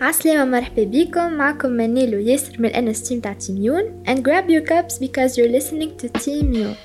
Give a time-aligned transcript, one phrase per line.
[0.00, 1.32] عسلامة مرحبا بكم.
[1.32, 5.90] معكم منال وياسر من الانس team تاع TIMUN and grab your cups because you're listening
[6.02, 6.76] to TIMUN.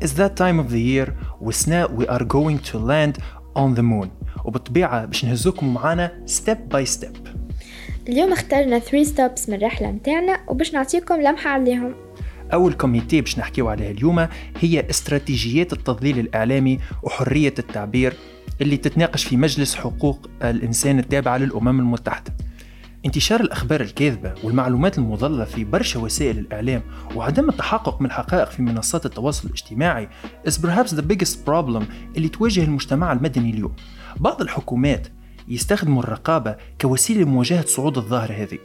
[0.00, 1.12] It's that time of the year.
[1.40, 3.18] And soon we are going to land
[3.56, 4.08] on the moon.
[4.44, 7.28] وبالطبيعة باش نهزوكم معانا step by step.
[8.08, 11.94] اليوم اخترنا 3 stops من الرحلة متاعنا وباش نعطيكم لمحة عليهم.
[12.52, 14.28] أول comité باش نحكيو عليها اليوم
[14.60, 18.12] هي استراتيجيات التضليل الإعلامي وحرية التعبير
[18.60, 22.32] اللي تتناقش في مجلس حقوق الإنسان التابع للأمم المتحدة.
[23.06, 26.82] انتشار الأخبار الكاذبة والمعلومات المضلة في برشا وسائل الإعلام
[27.14, 30.08] وعدم التحقق من الحقائق في منصات التواصل الاجتماعي
[30.48, 31.82] is perhaps the biggest problem
[32.16, 33.72] اللي تواجه المجتمع المدني اليوم.
[34.16, 35.08] بعض الحكومات
[35.48, 38.58] يستخدموا الرقابة كوسيلة لمواجهة صعود الظاهرة هذه.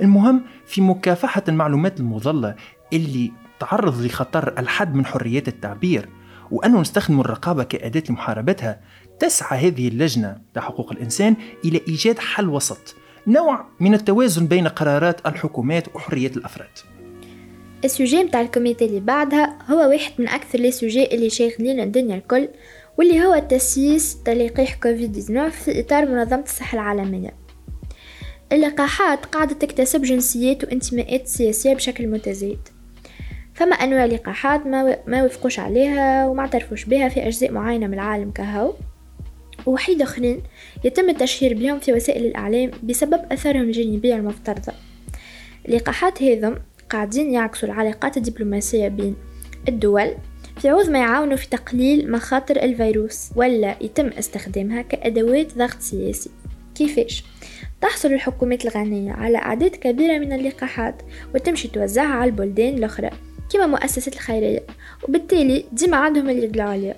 [0.00, 2.54] المهم في مكافحة المعلومات المضلة
[2.92, 6.08] اللي تعرض لخطر الحد من حريات التعبير
[6.50, 8.80] وأنه نستخدم الرقابة كأداة لمحاربتها
[9.20, 15.96] تسعى هذه اللجنة لحقوق الإنسان إلى إيجاد حل وسط نوع من التوازن بين قرارات الحكومات
[15.96, 16.70] وحرية الأفراد.
[17.84, 20.70] ال sujet متاع ال comité اللي بعدها هو واحد من أكثر les
[21.12, 22.48] اللي شاغلين الدنيا الكل
[22.98, 27.34] واللي هو تسييس تلقيح كوفيد 19 في إطار منظمة الصحة العالمية.
[28.52, 32.68] اللقاحات قاعدة تكتسب جنسيات وانتماءات سياسية بشكل متزايد.
[33.54, 38.30] فما أنواع لقاحات ما, ما وفقوش عليها وما اعترفوش بها في أجزاء معينة من العالم
[38.30, 38.72] كهو.
[39.66, 40.42] ووحيد آخرين
[40.84, 44.72] يتم التشهير بهم في وسائل الإعلام بسبب أثرهم الجانبية المفترضة
[45.68, 46.58] اللقاحات هذم
[46.90, 49.16] قاعدين يعكسوا العلاقات الدبلوماسية بين
[49.68, 50.14] الدول
[50.60, 56.30] في عوض ما يعاونوا في تقليل مخاطر الفيروس ولا يتم استخدامها كأدوات ضغط سياسي.
[56.74, 57.24] كيفاش؟
[57.80, 61.02] تحصل الحكومات الغنية على أعداد كبيرة من اللقاحات
[61.34, 63.10] وتمشي توزعها على البلدان الأخرى
[63.52, 64.60] كما مؤسسات الخيرية
[65.08, 66.94] وبالتالي ديما عندهم اليد العليا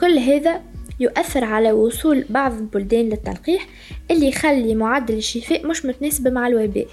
[0.00, 0.60] كل هذا
[1.00, 3.66] يؤثر على وصول بعض البلدان للتلقيح
[4.10, 6.86] اللي يخلي معدل الشفاء مش متناسب مع الوباء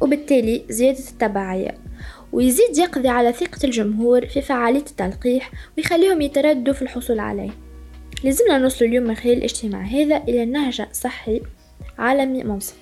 [0.00, 1.78] وبالتالي زيادة التبعية.
[2.32, 7.50] ويزيد يقضي على ثقة الجمهور في فعالية التلقيح ويخليهم يتردوا في الحصول عليه.
[8.24, 11.40] لازمنا نوصل اليوم من خلال الاجتماع هذا إلى نهج صحي
[11.98, 12.74] عالمي منصف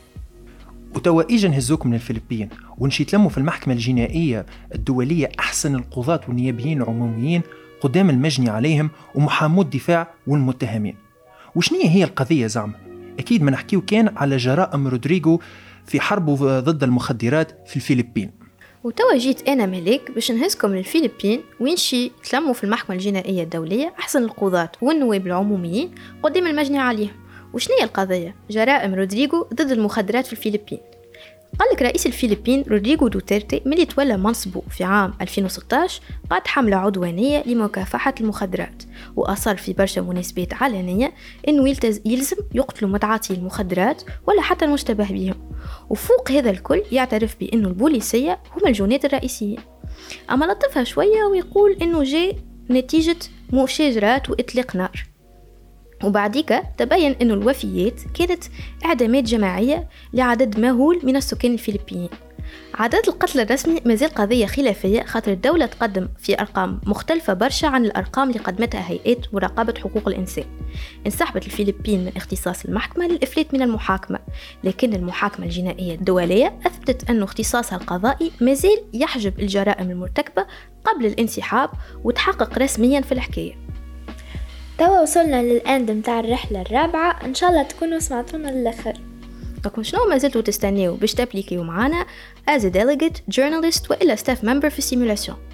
[0.96, 2.48] وتوا اجا نهزوكم من الفلبين
[2.78, 7.42] ونشي تلموا في المحكمة الجنائية الدولية أحسن القضاة والنيابيين العموميين
[7.80, 10.96] قدام المجني عليهم ومحامو الدفاع والمتهمين
[11.54, 12.74] وشنية هي القضية زعما؟
[13.18, 15.40] أكيد ما نحكيو كان على جرائم رودريغو
[15.86, 18.30] في حربه ضد المخدرات في الفلبين
[18.84, 24.22] وتوا جيت أنا ملك باش نهزكم للفلبين وين شي تلموا في المحكمة الجنائية الدولية أحسن
[24.22, 27.12] القضاة والنواب العموميين قدام المجني عليهم
[27.52, 30.78] وشنية القضية؟ جرائم رودريغو ضد المخدرات في الفلبين
[31.58, 37.42] قال لك رئيس الفلبين رودريغو دوتيرتي ملي تولى منصبه في عام 2016 قاد حملة عدوانية
[37.46, 38.82] لمكافحة المخدرات
[39.16, 41.12] وأصر في برشا مناسبات علنية
[41.48, 41.74] أنه
[42.06, 45.34] يلزم يقتلوا متعاطي المخدرات ولا حتى المشتبه بهم.
[45.90, 49.58] وفوق هذا الكل يعترف بأنه البوليسية هما الجناة الرئيسيين.
[50.30, 52.36] أما لطفها شوية ويقول أنه جاء
[52.70, 53.18] نتيجة
[53.52, 55.07] مشاجرات وإطلاق نار.
[56.04, 58.44] وبعديك تبين أن الوفيات كانت
[58.84, 62.10] إعدامات جماعية لعدد مهول من السكان الفلبينيين
[62.74, 68.28] عدد القتلى الرسمي مازال قضية خلافية خاطر الدولة تقدم في أرقام مختلفة برشا عن الأرقام
[68.28, 70.44] اللي قدمتها هيئات مراقبة حقوق الإنسان.
[71.06, 74.18] انسحبت الفلبين من اختصاص المحكمة للإفلات من المحاكمة
[74.64, 80.46] لكن المحاكمة الجنائية الدولية أثبتت أن اختصاصها القضائي مازال يحجب الجرائم المرتكبة
[80.84, 81.70] قبل الانسحاب
[82.04, 83.67] وتحقق رسميا في الحكاية.
[84.78, 87.24] توا وصلنا للاند متاع الرحلة الرابعة.
[87.24, 88.92] إن شاء الله تكونوا سمعتونا للاخر
[89.66, 92.06] لكم شنو؟ ما زلتوا تستناو باش تابليكيو معانا
[92.50, 95.47] as a delegate, journalist وإلا staff member في simulation.